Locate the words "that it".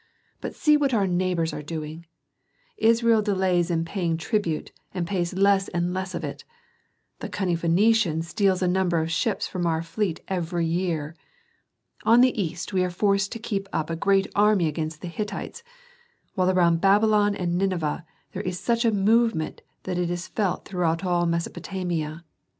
19.83-20.09